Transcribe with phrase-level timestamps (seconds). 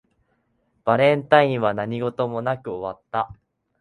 [0.83, 3.37] バレンタインは何事もなく終わった